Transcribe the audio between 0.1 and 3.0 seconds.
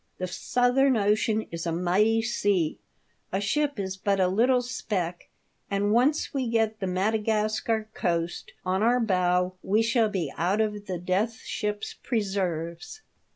The Southern Ocean is a mighty sea,